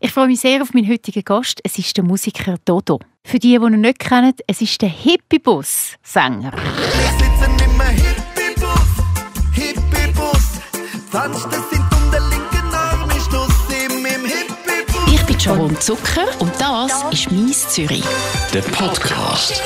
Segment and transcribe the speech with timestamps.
[0.00, 1.60] Ich freue mich sehr auf meinen heutigen Gast.
[1.64, 3.00] Es ist der Musiker Dodo.
[3.24, 6.52] Für die, die ihn nicht kennen, es ist der Hippie-Bus-Sänger.
[6.52, 8.90] Wir sitzen im Hippie-Bus,
[9.54, 10.60] Hippie-Bus.
[11.10, 15.12] Tanzt es in den linken Arm, ist im Hippie-Bus.
[15.12, 18.04] Ich bin Sharon Zucker und das ist «Mies Zürich».
[18.54, 19.60] Der Podcast.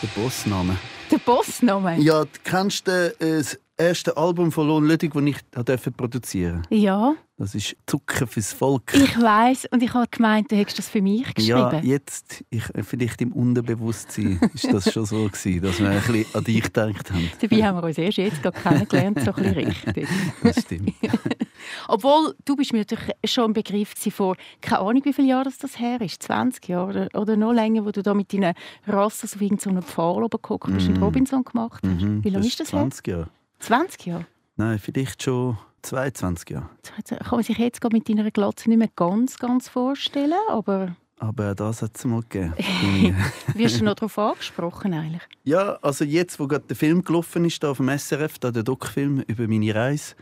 [0.00, 0.76] Der Bossname.
[1.10, 1.96] Der Bossname?
[1.98, 6.62] Ja, du kennst du äh, das erste Album von Lohn Lüdig, das ich durfte produzieren
[6.70, 8.94] Ja, Das ist Zucker fürs Volk.
[8.94, 11.86] ich weiß und ich habe gemeint, du hättest das für mich ja, geschrieben.
[11.86, 16.44] jetzt, ich, vielleicht im Unterbewusstsein, ist das schon so gewesen, dass wir ein bisschen an
[16.44, 17.30] dich gedacht haben.
[17.40, 20.08] Dabei haben wir uns erst jetzt gerade kennengelernt, so ein bisschen richtig.
[20.42, 20.92] Das stimmt.
[21.88, 25.58] Obwohl, du bist mir natürlich schon ein Begriff vor, keine Ahnung, wie viele Jahre das,
[25.58, 28.54] das her ist, 20 Jahre oder, oder noch länger, wo du da mit deinen
[28.86, 32.02] Rassen auf irgendeinem Pfahl oben gehockt bist und Robinson gemacht hast.
[32.02, 32.80] Mhm, Wie lange ist das her?
[32.80, 33.28] 20 Jahre.
[33.60, 34.26] 20 Jahre?
[34.56, 36.70] Nein, vielleicht schon 22 Jahre.
[37.08, 41.82] Kann man sich jetzt mit deiner Glatze nicht mehr ganz, ganz vorstellen, aber Aber das
[41.82, 42.54] hat es mal gegeben.
[43.54, 45.22] Wirst du noch darauf angesprochen eigentlich?
[45.44, 48.62] Ja, also jetzt, wo gerade der Film gelaufen ist, da auf dem SRF, da der
[48.62, 50.14] Doc-Film über meine Reise,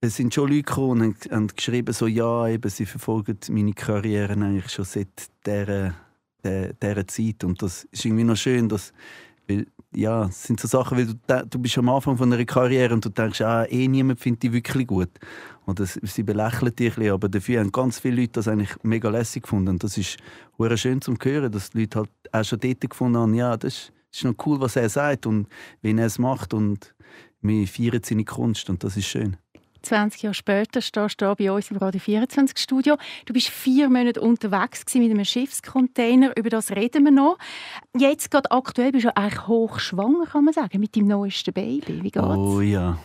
[0.00, 4.32] es sind schon Leute gekommen und haben- geschrieben, so, ja, eben, sie verfolgen meine Karriere
[4.34, 5.08] eigentlich schon seit
[5.46, 5.94] dieser,
[6.44, 7.42] der, dieser Zeit.
[7.42, 8.92] Und das ist irgendwie noch schön, dass,
[9.48, 12.92] weil, ja, es sind so Sachen, weil du, du bist am Anfang von einer Karriere
[12.94, 15.10] und du denkst, ah, eh niemand findet dich wirklich gut.
[15.66, 18.74] Oder s- sie belächeln dich ein bisschen, aber dafür haben ganz viele Leute das eigentlich
[18.82, 19.70] mega lässig gefunden.
[19.70, 20.16] Und das ist
[20.58, 23.74] hure schön zu hören, dass die Leute halt auch schon dort gefunden haben, ja, das
[23.74, 25.48] ist, das ist noch cool, was er sagt und
[25.82, 26.94] wie er es macht und
[27.42, 29.36] wir feiern seine Kunst und das ist schön.
[29.84, 32.96] 20 Jahre später stehst du bei uns im Radio 24 Studio.
[33.26, 36.36] Du bist vier Monate unterwegs mit einem Schiffscontainer.
[36.36, 37.38] Über das reden wir noch.
[37.96, 42.02] Jetzt gerade aktuell bist du eigentlich hochschwanger, kann man sagen, mit deinem neuesten Baby.
[42.02, 42.24] Wie geht's?
[42.24, 42.98] Oh ja.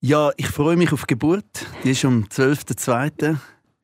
[0.00, 1.66] Ja, ich freue mich auf die Geburt.
[1.84, 3.36] Die ist am 12.02.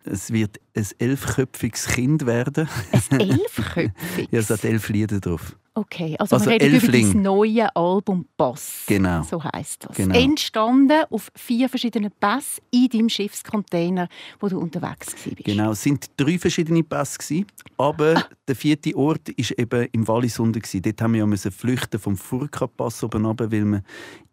[0.04, 2.68] Es wird ein elfköpfiges Kind werden.
[3.10, 4.28] Ein elfköpfiges?
[4.30, 5.56] Ja, es hat elf Lieder drauf.
[5.78, 7.04] Okay, also, Also wir reden Elfling.
[7.04, 8.82] über dein neue Album «Bass».
[8.88, 9.22] Genau.
[9.22, 9.96] So heisst das.
[9.96, 10.18] Genau.
[10.18, 14.08] Entstanden auf vier verschiedenen Pässe in deinem Schiffscontainer,
[14.40, 15.44] wo du unterwegs warst.
[15.44, 17.46] Genau, es sind drei verschiedene Pässe gewesen,
[17.76, 20.60] aber der vierte Ort ist eben im Wallisunde.
[20.60, 23.82] Dort haben wir ja flüchten vom Furka-Pass oben runter, weil wir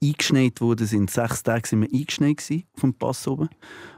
[0.02, 0.88] eingeschneit wurden.
[0.88, 2.42] Sind sechs Tage sind wir eingeschneit
[2.74, 3.50] vom Pass oben.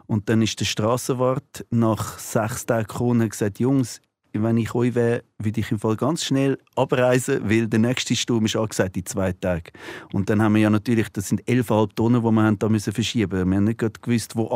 [0.06, 4.02] Und dann ist der Strassenwart nach sechs Tagen gekommen und hat gesagt, Jungs,
[4.44, 8.46] wenn ich euch wäre, würde ich im Fall ganz schnell abreisen, weil der nächste Sturm
[8.46, 9.72] ist angesagt in zwei Tagen.
[10.14, 12.94] Und dann haben wir ja natürlich, das sind 11,5 Tonnen, die wir haben da müssen
[12.94, 13.50] verschieben.
[13.50, 14.48] Wir haben nicht gewusst, wo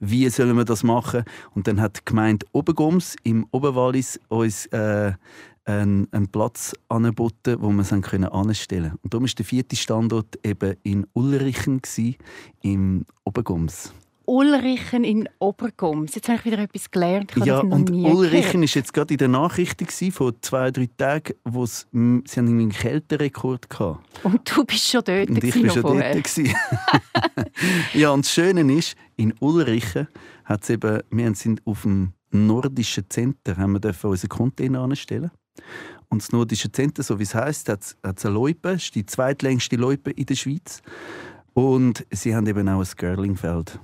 [0.00, 1.24] wie sollen wir das machen.
[1.54, 5.12] Und dann hat die Gemeinde Obergums im Oberwallis uns äh,
[5.64, 8.98] einen, einen Platz angeboten, wo wir es anstellen konnten.
[9.02, 12.16] Und darum war der vierte Standort eben in Ulrichen gewesen,
[12.62, 13.92] im Obergums.
[14.26, 16.14] Ulrichen in Obergums.
[16.14, 17.32] Jetzt habe ich wieder etwas gelernt.
[17.44, 21.64] Ja, und Ulrichen ist jetzt gerade in den Nachrichten gewesen, vor zwei, drei Tagen, wo
[21.64, 23.98] es, sie haben irgendwie einen Kälterekord hatten.
[24.22, 26.14] Und du bist schon dort Und ich war schon vorher.
[26.14, 26.36] dort.
[27.94, 30.08] ja, und das Schöne ist, in Ulrichen
[30.44, 35.30] hat's eben, wir sind auf dem nordischen Zentrum, haben wir dürfen unseren Container anstellen.
[36.08, 39.06] Und das nordische Zentrum, so wie es heisst, hat es eine Loipe, das ist die
[39.06, 40.82] zweitlängste Loipe in der Schweiz.
[41.54, 43.80] Und sie haben eben auch ein Girlingfeld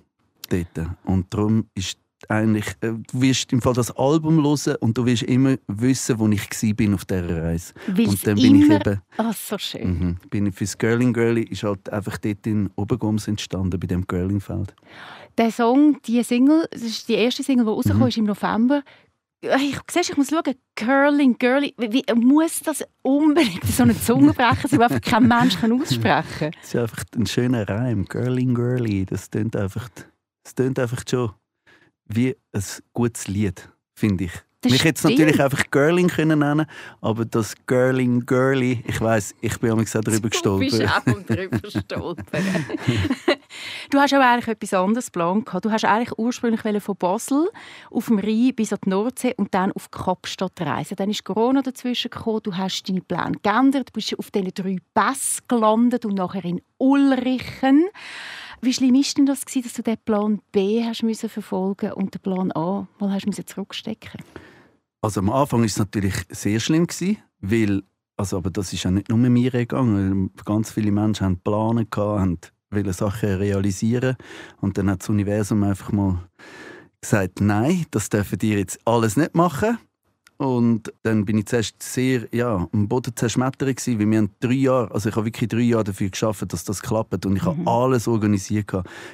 [0.53, 0.89] dort.
[1.05, 5.23] Und darum ist eigentlich, äh, du wirst im Fall das Album hören und du wirst
[5.23, 7.73] immer wissen, wo ich bin auf dieser Reise.
[7.87, 9.99] Weil's und dann bin ich immer- eben Ah, so schön.
[9.99, 10.17] Mhm.
[10.29, 14.75] Bin ich fürs Girling Girlie ist halt einfach dort in Obergums entstanden, bei dem Girlingfeld.
[15.39, 17.75] Der Song, die Single, das ist die erste Single, die Mhm.
[17.77, 18.83] rausgekommen ist im November.
[19.43, 24.69] Ich, siehst, ich muss schauen, Curling, Girly, wie, muss das unbedingt so eine Zunge brechen,
[24.69, 28.05] so einfach kein Mensch kann aussprechen Das ist einfach ein schöner Reim.
[28.05, 29.89] Girling Girlie, das tönt einfach,
[30.43, 31.33] das tönt einfach schon
[32.07, 34.33] wie ein gutes Lied, finde ich.
[34.63, 36.67] Das Mich hätte es natürlich einfach Girling können nennen,
[37.01, 40.87] aber das Girling Girlie, ich weiß, ich bin auch darüber Du bist gestolpert.
[40.91, 42.67] auch vom drüber stolpern.
[43.91, 45.47] du hast aber eigentlich etwas anderes geplant.
[45.47, 45.65] gehabt.
[45.65, 47.49] Du hast eigentlich ursprünglich von Basel
[47.91, 50.97] auf dem Rhein bis an die Nordsee und dann auf Kapstadt reisen.
[50.97, 52.41] Dann ist Corona dazwischen gekommen.
[52.43, 53.89] Du hast deine Pläne geändert.
[53.89, 57.87] Du bist auf diesen drei Pässen gelandet und nachher in Ulrichen.
[58.63, 62.21] Wie schlimm ist denn das, dass du den Plan B hast müssen verfolgen und den
[62.21, 64.23] Plan A mal hast zurückstecken?
[65.03, 66.87] Also am Anfang war es natürlich sehr schlimm
[67.41, 67.83] weil
[68.21, 70.31] also, aber das ist ja nicht nur mir gegangen.
[70.45, 72.39] Ganz viele Menschen haben Pläne haben
[72.71, 74.17] wollen Sachen realisieren
[74.61, 76.29] und dann hat das Universum einfach mal
[77.01, 79.79] gesagt, nein, das dürfen die jetzt alles nicht machen.
[80.41, 84.53] Und dann bin ich zuerst sehr ja, am Boden zerschmettert gewesen, weil wir haben drei
[84.53, 87.61] Jahre, also ich habe wirklich drei Jahre dafür geschafft, dass das klappt und ich habe
[87.61, 87.69] mhm.
[87.69, 88.73] alles organisiert.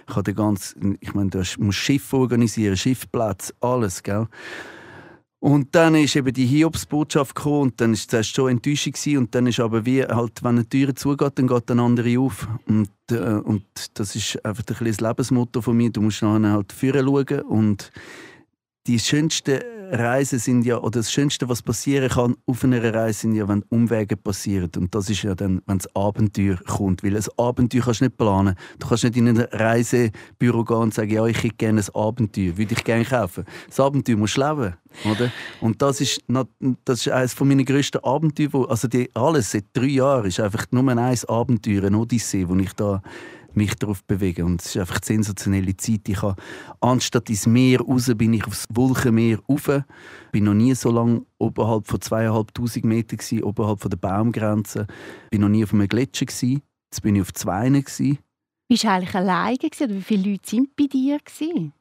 [0.09, 4.29] Ich habe den ganzen, ich meine, du musst Schiffe organisieren, Schiffplätze, alles, gell?
[5.41, 9.35] Und dann ist eben die Hiobsbotschaft gekommen und dann ist zuerst schon Enttäuschung gewesen, und
[9.35, 12.89] dann ist aber wie halt, wenn eine Tür zugeht, dann geht eine andere auf und,
[13.11, 13.65] äh, und
[13.95, 15.91] das ist einfach ein das Lebensmotto von mir.
[15.91, 17.91] Du musst nachher halt führen schauen und
[18.87, 19.59] die schönsten
[19.91, 23.63] Reisen sind ja, oder das Schönste, was passieren kann auf einer Reise, sind ja, wenn
[23.69, 24.71] Umwege passieren.
[24.77, 27.03] Und das ist ja dann, wenn das Abenteuer kommt.
[27.03, 28.55] Weil ein Abenteuer kannst du nicht planen.
[28.79, 32.57] Du kannst nicht in ein Reisebüro gehen und sagen, ja, ich hätte gerne ein Abenteuer,
[32.57, 33.45] würde ich gerne kaufen.
[33.69, 34.75] Das Abenteuer musst du leben.
[35.05, 35.31] Oder?
[35.61, 36.23] Und das ist,
[36.85, 38.69] das ist eines meiner grössten Abenteuer.
[38.69, 42.73] Also die, alles seit drei Jahren ist einfach nur ein Abenteuer, ein Odyssee, wo ich
[42.73, 43.03] da
[43.57, 44.45] mich darauf bewegen.
[44.45, 46.09] Und es ist einfach eine sensationelle Zeit.
[46.09, 46.37] Ich habe,
[46.81, 49.71] anstatt ins Meer raus, bin ich aufs Wolkenmeer rauf.
[50.33, 54.87] Bin noch nie so lange oberhalb von zweieinhalbtausend Metern gewesen, oberhalb von der Baumgrenze.
[55.31, 56.63] Bin noch nie auf einem Gletscher gewesen.
[56.91, 58.19] Jetzt bin ich auf Zweinen gewesen.
[58.69, 61.73] Bist du eigentlich alleine gewesen, oder wie viele Leute sind bei dir gewesen?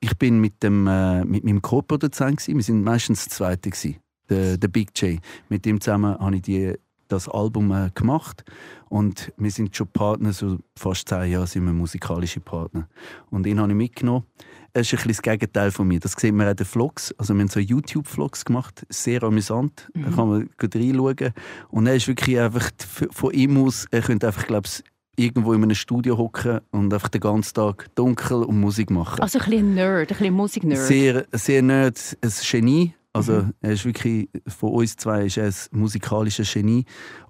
[0.00, 3.96] Ich bin mit, dem, äh, mit meinem Co-Produzent Wir sind meistens Zweite gewesen.
[4.28, 5.20] Der, der Big J.
[5.48, 6.74] Mit dem zusammen habe ich die
[7.08, 8.44] das Album äh, gemacht
[8.88, 12.88] und wir sind schon Partner, so fast zehn Jahre sind wir musikalische Partner.
[13.30, 14.24] Und ihn habe ich mitgenommen.
[14.72, 16.00] Er ist ein bisschen das Gegenteil von mir.
[16.00, 17.12] Das sieht man auch in den Vlogs.
[17.18, 19.88] Also wir haben so YouTube-Vlogs gemacht, sehr amüsant.
[19.94, 20.02] Mhm.
[20.02, 21.32] Da kann man gut reinschauen.
[21.70, 22.70] Und er ist wirklich einfach
[23.10, 24.84] von ihm aus, er könnte einfach, glaube ich,
[25.16, 29.20] irgendwo in einem Studio hocken und einfach den ganzen Tag dunkel und Musik machen.
[29.20, 30.80] Also ein bisschen Nerd, ein bisschen Musik-Nerd.
[30.80, 33.54] Sehr, sehr Nerd, ein Genie also mhm.
[33.60, 36.84] er ist wirklich, von uns zwei ist er ein musikalischer Genie.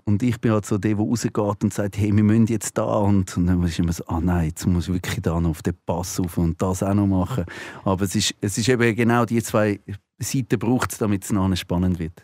[0.04, 2.84] Und ich bin halt so der, der rausgeht und sagt, hey, wir müssen jetzt da.
[2.84, 5.62] Und, und dann ist immer so, ah nein, jetzt muss ich wirklich da noch auf
[5.62, 7.44] den Pass auf und das auch noch machen.
[7.84, 9.78] Aber es ist, es ist eben genau die zwei
[10.18, 12.22] Seiten braucht es, damit es noch spannend wird.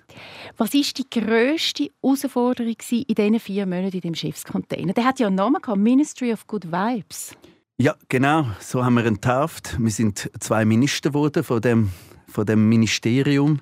[0.56, 4.94] Was war die grösste Herausforderung in diesen vier Monaten in dem Schiffscontainer?
[4.94, 7.36] Der hat ja einen Namen gehabt, Ministry of Good Vibes.
[7.78, 8.46] Ja, genau.
[8.58, 9.76] So haben wir ihn getauft.
[9.78, 11.90] Wir sind zwei Minister geworden von dem
[12.30, 13.60] von dem Ministerium.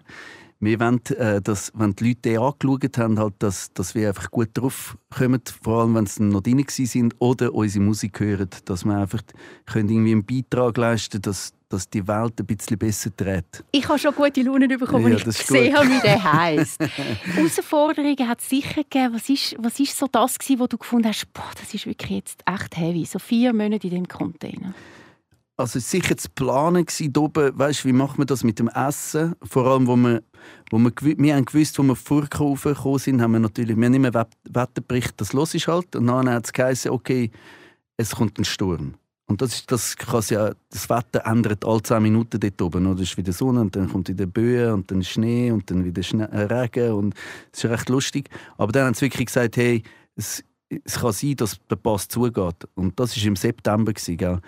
[0.61, 4.29] Wir wollen, äh, dass, wenn die Leute den angeschaut haben, halt, dass, dass wir einfach
[4.31, 8.85] gut drauf kommen, vor allem wenn sie noch drin sind oder unsere Musik hören, dass
[8.85, 9.21] wir einfach
[9.67, 13.63] können irgendwie einen Beitrag leisten können, dass, dass die Welt ein bisschen besser dreht.
[13.71, 16.81] Ich habe schon gute Laune bekommen, ja, ich gesehen habe, wie der heisst.
[16.81, 19.15] Herausforderungen hat es sicher gegeben.
[19.15, 22.11] Was ist, was ist so das, gewesen, wo du gefunden hast, boah, das ist wirklich
[22.11, 24.75] jetzt echt heavy, so vier Monate in dem Container?
[25.59, 29.35] Also sicher zu planen gewesen, oben, weißt, wie macht man das mit dem Essen?
[29.43, 30.23] Vor allem, wo wir,
[30.71, 33.95] wo wir, wir haben gewusst, wo wir vorher gekommen sind, haben wir natürlich, wir haben
[33.95, 35.97] immer Wetterbericht, das los ist halt.
[35.97, 37.31] Und dann hat es geheißen, okay,
[37.97, 38.95] es kommt ein Sturm.
[39.27, 42.87] Und das, ist, das, kann ja, das Wetter ändert alle zehn Minuten dort oben.
[42.87, 43.03] Oder?
[43.03, 46.23] Ist wieder Sonne und dann kommt wieder Böe und dann Schnee und dann wieder Schnee,
[46.23, 46.93] äh, Regen.
[46.93, 47.15] Und
[47.53, 48.31] es ist recht lustig.
[48.57, 49.83] Aber dann haben sie wirklich gesagt, hey,
[50.17, 50.43] es,
[50.85, 52.69] es kann sein, dass der Pass zugeht.
[52.75, 53.93] Und das war im September.
[53.93, 54.41] Gell?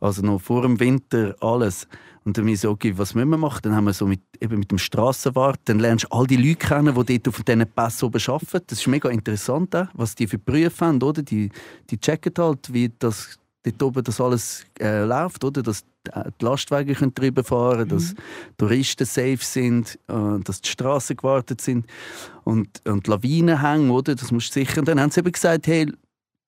[0.00, 1.86] Also noch vor dem Winter alles.
[2.24, 3.60] Und dann haben wir so, okay, was müssen wir machen?
[3.62, 6.56] Dann haben wir so mit, eben mit dem Strassenwart, dann lernst du all die Leute
[6.56, 8.64] kennen, die dort auf diesen Pass oben arbeiten.
[8.66, 11.02] Das ist mega interessant, was die für Berufe haben.
[11.02, 11.22] Oder?
[11.22, 11.50] Die,
[11.90, 15.62] die checken halt, wie das dort oben das alles äh, läuft, oder?
[15.62, 17.88] dass die Lastwagen können drüber fahren mhm.
[17.88, 18.14] dass
[18.56, 21.86] Touristen safe sind, äh, dass die Straßen gewartet sind
[22.44, 24.14] und, und Lawinen hängen, oder?
[24.14, 24.84] das musst du sichern.
[24.84, 25.92] Dann haben sie eben gesagt, hey,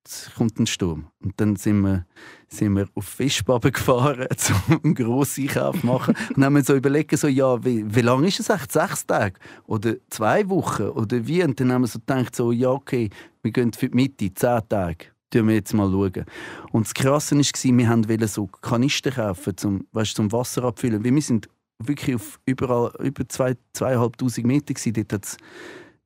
[0.04, 1.08] es kommt ein Sturm.
[1.22, 2.06] Und dann sind wir,
[2.48, 4.26] sind wir auf Fischbaben gefahren,
[4.68, 6.14] um einen grossen Einkauf zu machen.
[6.36, 8.72] Und haben wir so überlegt, so, ja, wie, wie lange ist es echt?
[8.72, 9.38] Sechs Tage?
[9.66, 10.84] Oder zwei Wochen?
[10.84, 11.42] Oder wie?
[11.42, 13.10] Und dann haben wir so gedacht, so, ja, okay,
[13.42, 15.92] wir gehen für die Mitte, zehn Tage schauen wir jetzt mal.
[15.92, 21.02] Und das Krasse war, wir wollten so Kanister kaufen, zum, weißt, zum Wasser abfüllen.
[21.04, 21.48] wir sind
[21.80, 24.92] wirklich auf überall, über zwei, zweieinhalbtausend Meter gewesen.
[24.92, 25.36] Dort hat's,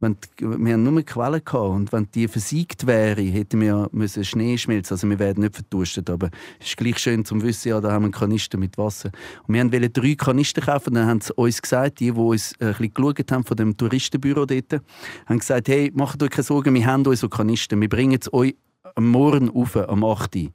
[0.00, 4.24] wenn die, wir hatten nur Quellen gehabt und wenn die versiegt wäre, hätten wir müssen
[4.24, 4.94] Schnee schmelzen.
[4.94, 8.02] Also wir werden nicht verdurstet, aber es ist gleich schön zu wissen, ja, da haben
[8.02, 9.10] wir einen Kanister mit Wasser.
[9.46, 12.68] Und wir wollten drei Kanister kaufen dann haben sie uns gesagt, die, die uns ein
[12.68, 14.82] bisschen geschaut haben von dem Touristenbüro dort,
[15.26, 18.54] haben gesagt, hey, macht euch keine Sorgen, wir haben unsere Kanister, wir bringen es euch
[18.94, 20.50] am Morgen rauf, am 8 Uhr.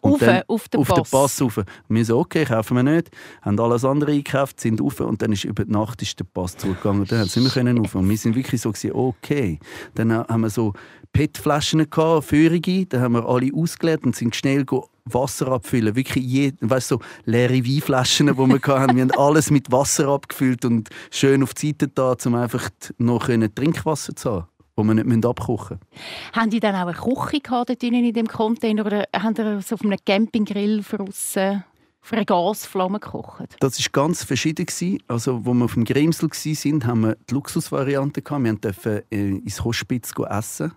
[0.00, 1.10] Und dann auf den auf Pass.
[1.10, 1.60] Den Pass rauf.
[1.88, 3.10] Wir so, okay, kaufen wir nicht.
[3.42, 6.56] Haben alles andere eingekauft, sind rauf und dann ist über die Nacht ist der Pass
[6.56, 7.00] zugegangen.
[7.00, 7.94] Und dann sind wir können rauf.
[7.96, 9.58] Und wir sind wirklich so gewesen, okay.
[9.94, 10.72] Dann haben wir so
[11.12, 12.86] PET-Flaschen gehabt, feurige.
[12.86, 14.64] Dann haben wir alle ausgeleert und sind schnell
[15.04, 15.96] Wasser abfüllen.
[15.96, 18.96] Wirklich je, weißt, so leere Weinflaschen, die wir hatten.
[18.96, 23.26] Wir haben alles mit Wasser abgefüllt und schön auf die Seite da, um einfach noch
[23.26, 24.46] Trinkwasser zu haben
[24.82, 26.32] die wir nicht abkochen müssen.
[26.32, 29.82] Haben die dann auch eine Küche gehabt, in dem Container oder haben die so auf
[29.82, 31.64] einem Campinggrill draussen
[32.02, 33.56] auf einer Gasflamme gekocht?
[33.60, 34.66] Das war ganz verschieden.
[35.08, 38.22] Also, wo wir auf dem Grimsel waren, haben wir die Luxusvariante.
[38.24, 40.72] Wir durften äh, ins Hospiz essen.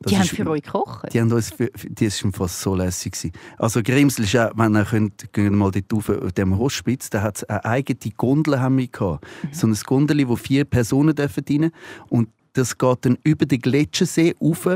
[0.00, 1.12] Das die haben für euch gekocht?
[1.12, 3.12] Die haben uns für, die waren fast so lässig.
[3.12, 3.32] Gewesen.
[3.58, 7.22] Also Grimsel ist auch, wenn ihr könnt, gehen mal dort rauf, auf dem Hospiz, da
[7.22, 9.24] hat es eine eigene Gondel haben wir gehabt.
[9.42, 9.48] Mhm.
[9.52, 11.70] So ein Gondel, wo vier Personen dürfen rein
[12.08, 14.66] und das geht dann über den Gletschersee rauf,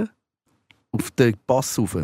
[0.92, 1.96] auf den Pass rauf.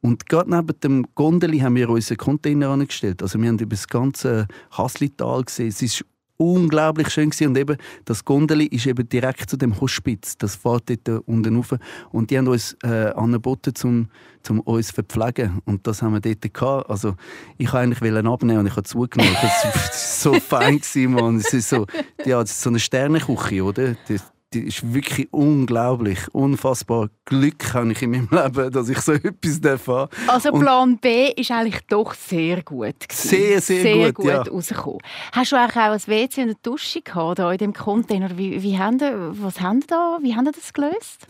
[0.00, 3.22] Und gerade neben dem Gondeli haben wir unseren Container angestellt.
[3.22, 5.68] Also wir haben über das ganze Haslital gesehen.
[5.68, 6.04] Es ist
[6.42, 7.48] unglaublich schön gewesen.
[7.48, 10.36] und eben das Gondeli ist eben direkt zu dem Hospiz.
[10.38, 11.74] Das fährt dort unten rauf
[12.10, 14.08] und die haben uns äh, angeboten, um,
[14.48, 16.90] um uns zu verpflegen und das haben wir dort gehabt.
[16.90, 17.14] Also
[17.58, 19.36] ich wollte eigentlich abnehmen und ich habe zugenommen.
[19.40, 21.36] Das war so fein gewesen, Mann.
[21.36, 21.86] Es ist so,
[22.24, 23.94] ja, das ist so eine Sternenküche, oder?
[24.08, 29.12] Das, die ist wirklich unglaublich, unfassbar Glück habe ich in meinem Leben, dass ich so
[29.12, 29.88] etwas darf
[30.26, 33.00] Also Plan B ist eigentlich doch sehr gut.
[33.00, 33.28] Gewesen.
[33.28, 34.42] Sehr, sehr, sehr gut, gut ja.
[34.42, 35.00] rausgekommen.
[35.32, 38.36] Hast du eigentlich auch ein WC und eine Dusche gehabt in diesem Container?
[38.36, 39.10] Wie, wie haben die,
[39.42, 40.18] was haben da?
[40.22, 41.26] Wie haben das gelöst?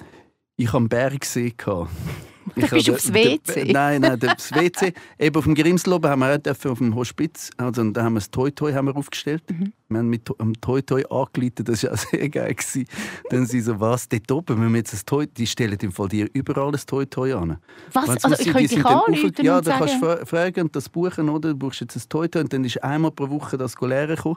[0.57, 1.55] Ich hatte einen Bergsee.
[2.55, 3.65] Ich bist du aufs WC?
[3.73, 4.93] nein, nein, das WC.
[5.19, 7.51] Eben auf dem Grimsel haben wir auch auf dem Hospiz.
[7.57, 9.43] Also, da haben wir das Toi Toi haben wir aufgestellt.
[9.51, 9.73] Mhm.
[9.89, 12.55] Wir haben mit dem Toi Toi angeleitet, das war auch sehr geil.
[12.55, 12.87] Gewesen.
[13.31, 16.09] Dann sie so, was, dort oben, wenn wir jetzt ein Toi, die stellen im Fall
[16.09, 17.59] dir überall ein Toi Toi an.
[17.93, 18.09] Was?
[18.09, 21.51] Weißt, also, ich könnte dich anrufen Ja, da kannst du fragen und das buchen, oder?
[21.51, 24.37] Du buchst jetzt ein Toi Toi und dann ist einmal pro Woche das leeren gekommen.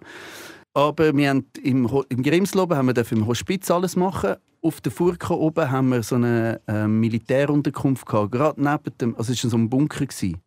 [0.76, 4.36] Aber wir haben im, im Grimsloben haben wir im Hospiz alles machen.
[4.62, 9.32] Auf der Furka oben haben wir so eine äh, Militärunterkunft gehabt, gerade neben dem, also
[9.32, 10.38] es war so ein Bunker gewesen.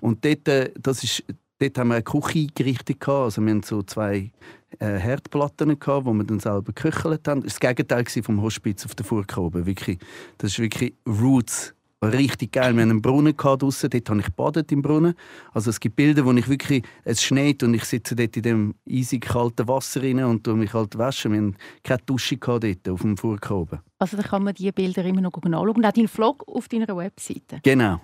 [0.00, 1.24] Und dort, äh, das ist,
[1.58, 3.24] dort haben wir eine Küche eingerichtet gehabt.
[3.24, 4.30] Also wir hatten so zwei
[4.78, 7.42] äh, Herdplatten gehabt, wo wir dann selber geköchelt haben.
[7.42, 9.66] Das war das Gegenteil vom Hospiz auf der Furka oben.
[9.66, 9.98] Wirklich,
[10.38, 12.74] das ist wirklich Roots richtig geil.
[12.74, 15.14] Wir hatten einen Brunnen draussen, dort habe ich gebadet im Brunnen.
[15.52, 18.74] Also es gibt Bilder, wo ich wirklich, es schneit und ich sitze dort in dem
[18.88, 21.32] eisig kalten Wasser rein und mich halt waschen.
[21.32, 23.80] Wir hatten keine Dusche dort auf dem Furka oben.
[23.98, 25.68] Also da kann man diese Bilder immer noch anschauen.
[25.68, 27.60] Und auch deinen Vlog auf deiner Webseite.
[27.62, 28.00] Genau.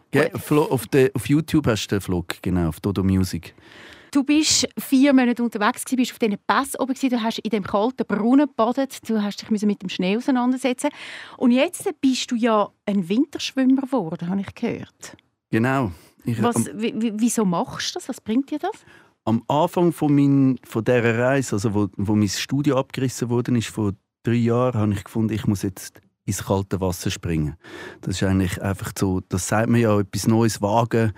[0.49, 3.55] Auf, der, auf YouTube hast du den Vlog, genau, auf Dodo Music.
[4.13, 8.05] Du bist vier Monate unterwegs, bist auf diesen Pass oben, du hast in dem kalten
[8.07, 10.91] Brunnen gebadet, du hast dich mit dem Schnee auseinandersetzen
[11.39, 15.17] Und jetzt bist du ja ein Winterschwimmer geworden, habe ich gehört.
[15.51, 15.93] Genau.
[16.25, 18.11] Ich, Was, wieso machst du das?
[18.11, 18.85] Was bringt dir das?
[19.25, 23.69] Am Anfang von, mein, von dieser Reise, also wo, wo mein Studio abgerissen wurde, ist
[23.69, 23.93] vor
[24.25, 27.57] drei Jahren, habe ich gefunden, ich muss jetzt ins kalte Wasser springen.
[28.01, 31.13] Das ist eigentlich einfach so, das sagt man ja, etwas Neues wagen.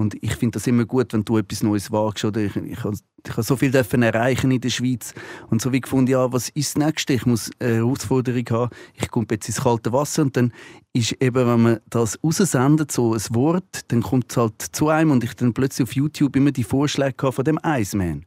[0.00, 2.24] Und ich finde das immer gut, wenn du etwas Neues wagst.
[2.24, 5.12] Oder ich, ich, ich habe so viel erreichen in der Schweiz
[5.50, 7.12] und so wie gefunden, ja, was ist das Nächste?
[7.12, 8.70] Ich muss eine Herausforderung haben.
[8.94, 10.54] Ich komme jetzt ins kalte Wasser und dann
[10.94, 15.10] ist eben, wenn man das raussendet, so ein Wort, dann kommt es halt zu einem
[15.10, 18.24] und ich dann plötzlich auf YouTube immer die Vorschläge von dem Iceman.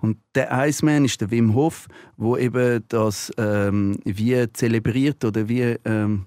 [0.00, 5.74] Und der Iceman ist der Wim Hof, wo eben das ähm, wie zelebriert oder wie
[5.84, 6.26] ähm,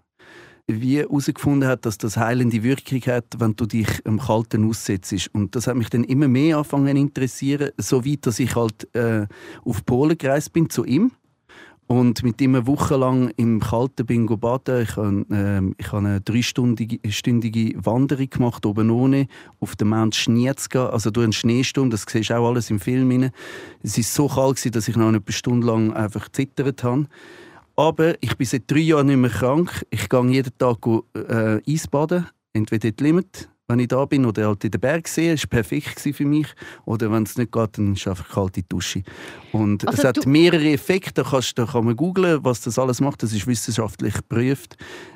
[0.69, 5.29] wie herausgefunden hat, dass das heilende Wirkung hat, wenn du dich im Kalten aussetzt.
[5.33, 9.25] Und das hat mich dann immer mehr angefangen zu interessieren, so dass ich halt äh,
[9.65, 11.11] auf Polen gereist bin zu ihm
[11.89, 14.83] und mit ihm eine Woche lang im Kalten bin baden.
[14.83, 19.25] Ich habe, äh, ich habe eine dreistündige Wanderung gemacht, oben ohne,
[19.59, 23.09] auf dem Mount Schniezka, also durch einen Schneesturm, das siehst du auch alles im Film.
[23.09, 23.31] Rein.
[23.81, 27.07] Es war so kalt, dass ich noch eine Stunde lang einfach zittert habe.
[27.79, 29.85] Aber ich bin seit drei Jahren nicht mehr krank.
[29.89, 30.79] Ich gehe jeden Tag
[31.15, 35.31] äh, Eisbaden, entweder in Limit, wenn ich da bin, oder halt in den Bergsee.
[35.31, 36.47] Das war perfekt für mich.
[36.83, 39.03] Oder wenn es nicht geht, dann ist einfach kalte Dusche.
[39.53, 41.23] Und also es hat mehrere Effekte.
[41.23, 43.23] Da, kannst, da kann man googlen, was das alles macht.
[43.23, 44.75] Das ist wissenschaftlich geprüft.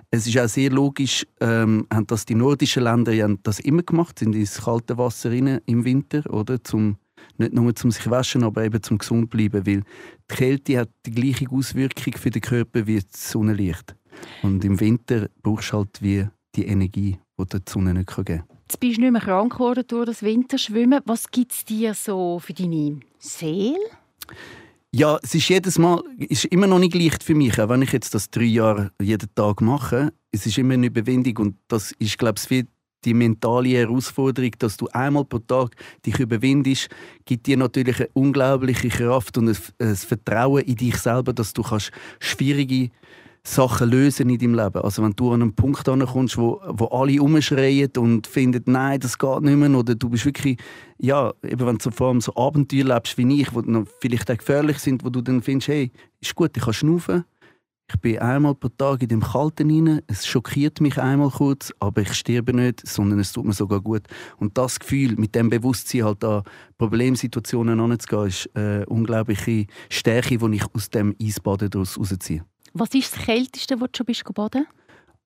[0.10, 4.20] Es ist auch sehr logisch, ähm, haben das die nordischen Länder haben das immer gemacht,
[4.20, 6.98] sind ins kalte Wasser rein im Winter, oder, zum
[7.38, 11.12] nicht nur zum sich waschen, aber eben zum gesund bleiben, weil die Kälte hat die
[11.12, 13.96] gleiche Auswirkung für den Körper wie das Sonnenlicht.
[14.42, 18.44] Und im Winter brauchst du halt wie die Energie, die die Sonne nicht geben kann.
[18.64, 21.02] Jetzt bist du nicht mehr krank geworden durch das Winterschwimmen.
[21.06, 23.78] Was gibt es dir so für deine Seele?
[24.96, 27.92] Ja, es ist jedes Mal ist immer noch nicht leicht für mich, auch wenn ich
[27.92, 30.14] jetzt das drei Jahre jeden Tag mache.
[30.32, 32.66] Es ist immer eine Überwindung und das ist, glaube ich,
[33.06, 36.90] die mentale Herausforderung, dass du einmal pro Tag dich überwindest,
[37.26, 41.92] gibt dir natürlich eine unglaubliche Kraft und ein, Vertrauen in dich selber, dass du kannst
[42.20, 42.90] schwierige
[43.46, 44.82] Sachen lösen in deinem Leben.
[44.82, 49.18] Also wenn du an einen Punkt kommst, wo, wo alle umschreien und finden, nein, das
[49.18, 50.58] geht nicht mehr, oder du bist wirklich,
[50.98, 54.80] ja, eben wenn du vor allem so Abenteuer lebst wie ich, die vielleicht auch gefährlich
[54.80, 55.92] sind, wo du dann findest, hey,
[56.22, 57.26] ist gut, ich kann schnaufen,
[57.90, 60.02] Ich bin einmal pro Tag in dem Kalten rein.
[60.08, 64.04] Es schockiert mich einmal kurz, aber ich sterbe nicht, sondern es tut mir sogar gut.
[64.38, 66.44] Und das Gefühl, mit dem Bewusstsein halt an
[66.78, 72.46] Problemsituationen anzugehen, ist eine unglaubliche Stärke, die ich aus dem Eisbaden daraus rausziehe.
[72.74, 74.66] Was ist das Kälteste, wo du schon bist baden?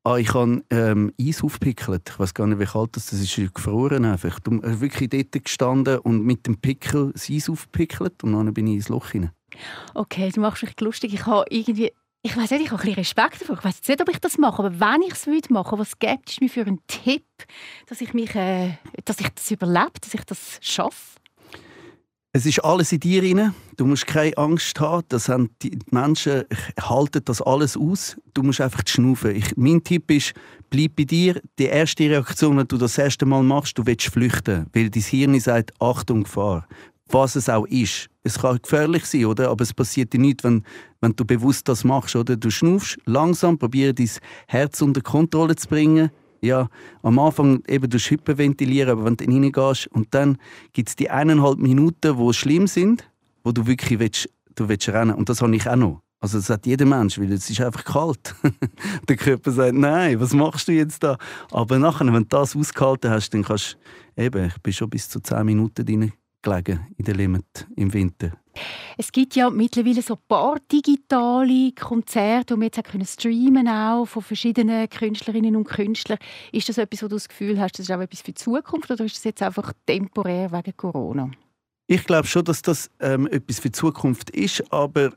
[0.03, 2.09] Ah, ich habe ähm, Eis aufgepickelt.
[2.09, 3.37] Ich weiß gar nicht, wie kalt das ist.
[3.37, 4.39] Das ist gefroren einfach.
[4.39, 8.67] Du hast wirklich dort gestanden und mit dem Pickel das Eis aufgepickelt und dann bin
[8.67, 9.31] ich ins Loch hinein.
[9.93, 11.13] Okay, du machst mich lustig.
[11.13, 11.91] Ich habe irgendwie
[12.23, 13.57] ich weiß nicht, ich habe ein bisschen Respekt davor.
[13.57, 16.29] Ich weiß nicht, ob ich das mache, aber wenn ich es machen würde, was gibt
[16.29, 17.25] es mir für einen Tipp,
[17.85, 21.17] dass ich, mich, äh, dass ich das überlebe, dass ich das schaffe?
[22.33, 23.53] Es ist alles in dir drin.
[23.77, 25.03] Du musst keine Angst haben.
[25.09, 26.43] Das haben die Menschen
[26.79, 28.17] halten das alles aus.
[28.33, 29.35] Du musst einfach schnaufen.
[29.35, 30.33] Ich, mein Tipp ist,
[30.69, 31.41] bleib bei dir.
[31.57, 35.39] Die erste Reaktion, wenn du das erste Mal machst, du willst flüchten, weil dein Hirn
[35.39, 36.67] sagt Achtung Gefahr
[37.09, 38.09] was es auch ist.
[38.23, 39.49] Es kann gefährlich sein, oder?
[39.49, 40.63] aber es passiert dir nichts, wenn,
[41.01, 42.15] wenn du bewusst das machst.
[42.15, 42.35] Oder?
[42.35, 44.09] Du schnaufst langsam, probiere dein
[44.47, 46.11] Herz unter Kontrolle zu bringen.
[46.41, 46.69] Ja,
[47.01, 50.37] am Anfang eben du hyperventilieren, aber wenn du reingehst und dann
[50.71, 53.09] gibt es die eineinhalb Minuten, die schlimm sind,
[53.43, 55.15] wo du wirklich willst, du willst rennen.
[55.15, 56.01] Und das habe ich auch noch.
[56.19, 58.35] Also das hat jeder Mensch, weil es ist einfach kalt.
[59.07, 61.17] der Körper sagt, nein, was machst du jetzt da?
[61.51, 63.77] Aber nachher, wenn du das ausgehalten hast, dann kannst
[64.15, 66.11] du eben, ich bin schon bis zu zehn Minuten drin
[66.47, 68.31] gelegen in der Limit im Winter.
[68.97, 73.67] Es gibt ja mittlerweile so ein paar digitale Konzerte, die wir jetzt auch können streamen
[73.67, 76.17] auch von verschiedenen Künstlerinnen und Künstlern.
[76.51, 78.89] Ist das etwas, wo du das Gefühl hast, das ist auch etwas für die Zukunft
[78.89, 81.29] oder ist das jetzt einfach temporär wegen Corona?
[81.87, 85.13] Ich glaube schon, dass das ähm, etwas für die Zukunft ist, aber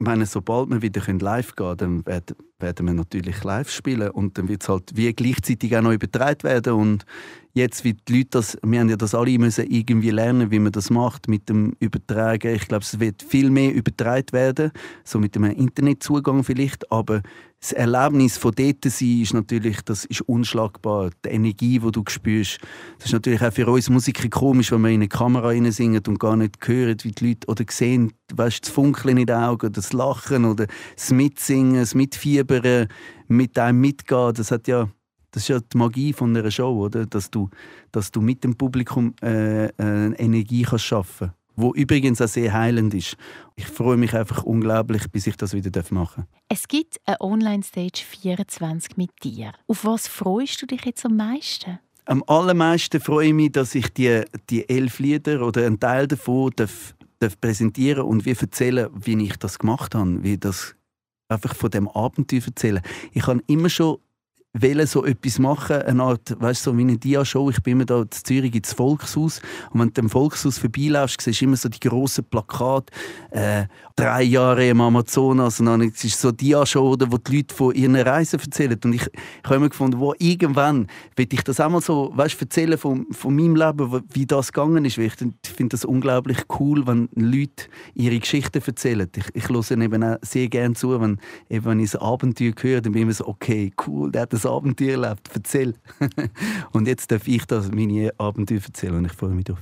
[0.00, 4.36] meine, sobald wir wieder live gehen können, dann werden, werden wir natürlich live spielen und
[4.38, 7.04] dann wird es halt wie gleichzeitig auch noch übertragen werden und
[7.52, 10.72] jetzt, wie die Leute das, wir haben ja das alle müssen irgendwie lernen, wie man
[10.72, 12.54] das macht mit dem Übertragen.
[12.54, 14.72] Ich glaube, es wird viel mehr übertragen werden,
[15.04, 17.22] so mit dem Internetzugang vielleicht, aber
[17.60, 21.10] das Erlebnis von dort sein ist natürlich, das ist unschlagbar.
[21.24, 22.58] Die Energie, die du spürst.
[22.96, 26.18] Das ist natürlich auch für uns Musiker komisch, wenn wir in eine Kamera singen und
[26.18, 29.92] gar nicht hören, wie die Leute oder sehen, weißt, das Funkeln in den Augen, das
[29.92, 32.88] Lachen oder das Mitsingen, das Mitfiebern,
[33.28, 34.32] mit einem mitgehen.
[34.34, 34.88] Das hat ja
[35.32, 37.06] das ist ja die Magie von einer Show, oder?
[37.06, 37.50] Dass du,
[37.92, 41.39] dass du mit dem Publikum äh, äh, Energie kannst schaffen kannst.
[41.56, 43.16] Wo übrigens auch sehr heilend ist.
[43.56, 46.42] Ich freue mich einfach unglaublich, bis ich das wieder machen darf.
[46.48, 49.52] Es gibt eine Online-Stage 24 mit dir.
[49.66, 51.78] Auf was freust du dich jetzt am meisten?
[52.06, 56.50] Am allermeisten freue ich mich, dass ich die, die elf Lieder oder einen Teil davon
[56.56, 60.74] darf, darf präsentieren und wie erzählen, wie ich das gemacht habe, wie das
[61.28, 62.80] einfach von dem Abenteuer erzählen.
[63.12, 63.98] Ich habe immer schon
[64.52, 67.50] wollen so etwas machen, eine Art, weißt so wie eine Dia-Show.
[67.50, 71.40] Ich bin immer da in Zürich ins Volkshaus und wenn du im Volkshaus vorbeilaufst, siehst
[71.40, 72.92] du immer so die grossen Plakate,
[73.30, 77.74] äh, drei Jahre im Amazonas und dann ist es so Dia-Show, wo die Leute von
[77.74, 81.70] ihren Reisen erzählen und ich, ich habe immer gefunden, wo irgendwann will ich das auch
[81.70, 84.98] mal so, weißt, erzählen von, von meinem Leben, wie das gegangen ist.
[84.98, 89.08] Ich finde das unglaublich cool, wenn Leute ihre Geschichten erzählen.
[89.34, 92.92] Ich, höre eben auch sehr gerne zu, wenn, eben, wenn ich ein Abenteuer höre, dann
[92.92, 95.74] bin ich immer so, okay, cool, der das Abenteuer erlebt, erzähl.
[96.72, 99.58] und jetzt darf ich das meine Abenteuer erzählen und ich freue mich drauf.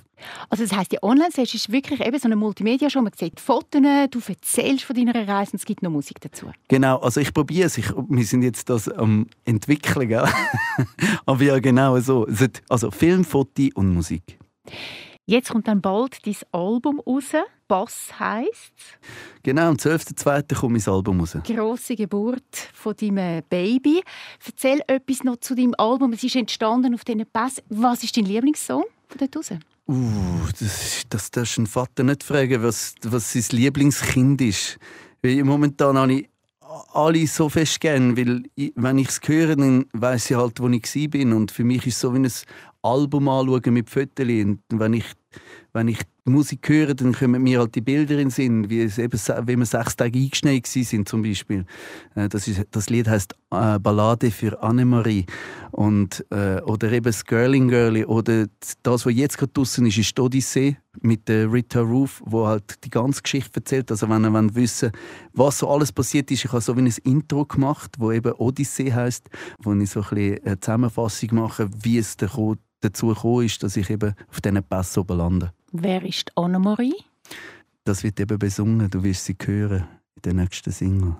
[0.48, 3.00] Also das heisst, die Online-Stage ist wirklich eben so eine Multimedia-Show.
[3.00, 6.50] Man sieht Fotos, du erzählst von deiner Reise und es gibt noch Musik dazu.
[6.68, 7.78] Genau, also ich probiere es.
[7.78, 10.28] Ich, wir sind jetzt das am entwickeln, gell?
[11.26, 12.26] aber ja, genau so.
[12.68, 14.38] Also Film, Foto und Musik.
[15.28, 17.32] Jetzt kommt dann bald dein Album raus.
[17.68, 18.72] Bass heisst
[19.42, 20.54] Genau, am 12.02.
[20.54, 21.36] kommt mein Album raus.
[21.44, 24.02] Grosse Geburt von deinem Baby.
[24.46, 26.14] Erzähl etwas noch zu deinem Album.
[26.14, 27.62] Es ist entstanden auf diesen Bass.
[27.68, 29.50] Was ist dein Lieblingssong von dort raus?
[29.86, 34.78] Uh, das, das darfst du Vater nicht fragen, was, was sein Lieblingskind ist.
[35.20, 36.28] Weil momentan habe ich
[36.92, 40.68] alle so fest gern, weil ich, wenn ich es höre, dann weiss ich halt, wo
[40.68, 41.36] ich war.
[41.36, 42.30] Und für mich ist es so wie ein
[42.82, 44.26] Album anschauen mit Fotos.
[44.26, 45.06] Und wenn ich,
[45.72, 48.98] wenn ich Musik höre, dann kommen mir halt die Bilder in den Sinn, wie, es
[48.98, 51.64] eben, wie wir sechs Tage eingeschneit sind zum Beispiel.
[52.14, 55.26] Äh, das, ist, das Lied heißt äh, Ballade für Annemarie
[55.72, 58.46] und äh, oder eben Skirling Girlie oder
[58.82, 62.90] das, was jetzt gerade draußen ist, ist Odyssee mit der Rita Roof, wo halt die
[62.90, 63.90] ganze Geschichte erzählt.
[63.90, 64.92] Also wenn ihr wissen
[65.32, 68.92] was so alles passiert ist, ich habe so wie ein Intro gemacht, wo eben Odyssee
[68.92, 69.30] heißt,
[69.62, 72.16] wo ich so ein bisschen eine Zusammenfassung mache, wie es
[72.80, 75.52] dazu gekommen ist, dass ich eben auf diesen Pass oben lande.
[75.72, 76.94] Wer ist Annemarie?
[77.84, 79.86] Das wird eben besungen, du wirst sie hören
[80.16, 81.16] in der nächsten Single.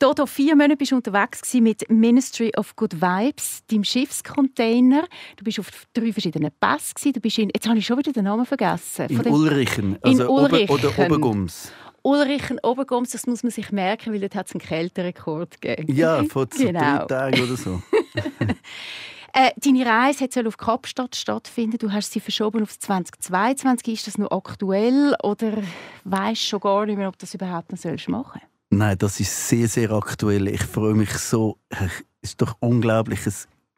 [0.00, 5.04] Dodo, vier Monate bist du unterwegs mit Ministry of Good Vibes, deinem Schiffscontainer.
[5.36, 7.12] Du bist auf drei verschiedenen Pässen.
[7.12, 9.06] Du bist in, jetzt habe ich schon wieder den Namen vergessen.
[9.08, 10.70] In Ulrichen, also in Ulrichen.
[10.70, 11.72] Ober, oder Obergums.
[12.02, 15.92] Ulrichen Obergoms, das muss man sich merken, weil dort hat es einen Kälterekord gegeben.
[15.92, 16.78] Ja, vor genau.
[16.78, 17.82] drei Tagen oder so.
[19.32, 21.78] Äh, deine Reise soll auf Kapstadt stattfinden.
[21.78, 23.94] Du hast sie verschoben auf 2022.
[23.94, 25.62] Ist das noch aktuell oder
[26.04, 28.40] weißt schon gar nicht mehr, ob das überhaupt noch sollst machen?
[28.70, 30.48] Nein, das ist sehr, sehr aktuell.
[30.48, 31.58] Ich freue mich so.
[31.68, 33.20] Es ist doch unglaublich.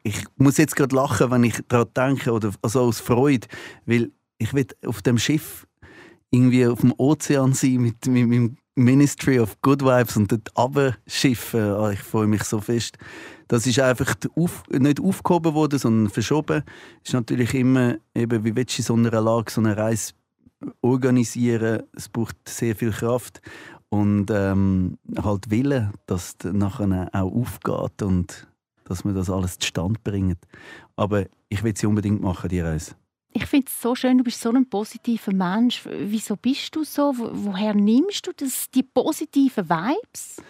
[0.03, 3.47] Ich muss jetzt gerade lachen, wenn ich daran denke, oder also aus Freude,
[3.85, 5.67] weil ich will auf dem Schiff
[6.31, 11.61] irgendwie auf dem Ozean sein mit, mit meinem Ministry of Good Vibes und dort runterschiffen.
[11.61, 12.97] Ah, ich freue mich so fest.
[13.47, 16.63] Das ist einfach auf, nicht aufgehoben worden, sondern verschoben.
[17.03, 20.13] Ist natürlich immer, eben, wie willst du in so einer Lage so eine Reise
[20.81, 21.83] organisieren?
[21.93, 23.41] Es braucht sehr viel Kraft
[23.89, 28.47] und ähm, halt Willen, dass es nachher auch aufgeht und
[28.85, 30.39] dass man das alles zustande bringt.
[30.95, 32.95] Aber ich will sie unbedingt machen, die Reise.
[33.33, 35.83] Ich finde es so schön, du bist so ein positiver Mensch.
[35.85, 37.13] Wieso bist du so?
[37.15, 40.41] Woher nimmst du das, die positiven Vibes?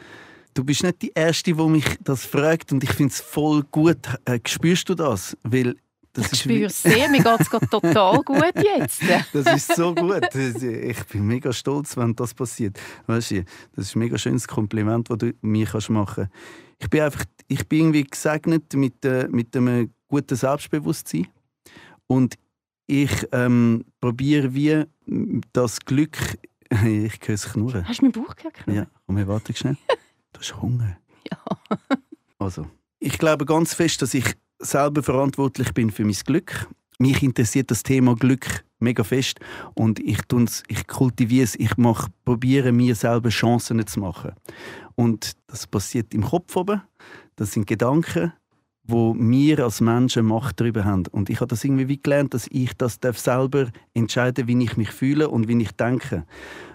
[0.54, 4.00] Du bist nicht die Erste, die mich das fragt und ich finde es voll gut.
[4.26, 5.38] Äh, spürst du das?
[5.44, 5.76] Weil
[6.14, 9.02] das ich spüre es sehr, mir geht es total gut jetzt.
[9.32, 10.36] das ist so gut.
[10.36, 12.78] Ich bin mega stolz, wenn das passiert.
[13.08, 16.32] Weißt du, das ist ein mega schönes Kompliment, das du mir machen kannst.
[16.80, 21.28] Ich bin einfach, ich bin irgendwie gesegnet mit, äh, mit einem guten Selbstbewusstsein.
[22.08, 22.36] Und
[22.92, 24.84] ich ähm, probiere wie
[25.54, 26.18] das Glück.
[26.70, 27.88] ich höre es knurren.
[27.88, 28.56] Hast du meinen Bauch gehört?
[28.68, 29.78] Ja, komm, wir warten schnell.
[30.34, 30.98] Du hast Hunger.
[31.30, 31.78] Ja.
[32.40, 32.66] also,
[33.00, 34.24] ich glaube ganz fest, dass ich
[34.60, 36.70] selber verantwortlich bin für mein Glück.
[37.00, 39.42] Mich interessiert das Thema Glück mega fest
[39.74, 40.20] und ich,
[40.70, 44.32] ich kultiviere es, ich mache, probiere mir selber Chancen zu machen.
[44.96, 46.82] Und das passiert im Kopf oben,
[47.36, 48.32] das sind Gedanken,
[48.84, 51.04] wo wir als Menschen Macht darüber haben.
[51.12, 54.92] Und ich habe das irgendwie gelernt, dass ich das selber entscheiden darf, wie ich mich
[54.92, 56.26] fühle und wie ich denke.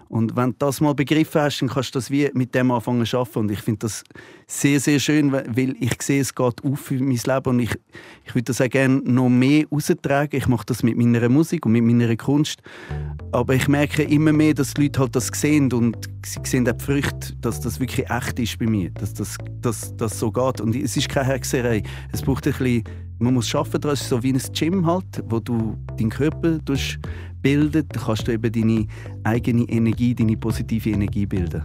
[0.09, 3.05] Und wenn du das mal begriffen hast, dann kannst du das wie mit dem anfangen
[3.05, 3.39] zu arbeiten.
[3.41, 4.05] Und ich finde das
[4.47, 7.71] sehr, sehr schön, weil ich sehe, es geht auf für mein Leben und ich,
[8.25, 10.37] ich würde das auch gerne noch mehr austragen.
[10.37, 12.63] Ich mache das mit meiner Musik und mit meiner Kunst.
[13.33, 16.73] Aber ich merke immer mehr, dass die Leute halt das sehen und sie sehen auch
[16.73, 20.61] die Früchte, dass das wirklich echt ist bei mir, dass das, dass, das so geht.
[20.61, 21.83] Und es ist keine Hexerei.
[22.13, 22.85] Es braucht ein bisschen,
[23.19, 26.59] man muss arbeiten, das ist so wie ein Gym halt, wo du deinen Körper
[27.47, 28.87] bildet, kannst du eben deine
[29.23, 31.63] eigene Energie, deine positive Energie bilden.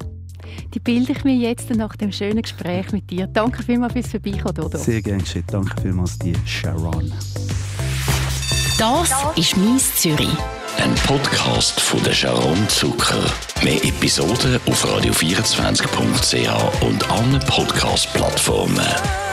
[0.75, 3.25] Die bilde ich mir jetzt nach dem schönen Gespräch mit dir.
[3.25, 4.77] Danke vielmals fürs Vorbeikommen, Dodo.
[4.77, 7.11] Sehr gerne, Danke vielmals dir, Sharon.
[8.77, 10.29] Das ist «Mies Zürich».
[10.77, 13.23] Ein Podcast von der Sharon Zucker.
[13.63, 19.30] Mehr Episoden auf radio24.ch und allen Podcast-Plattformen.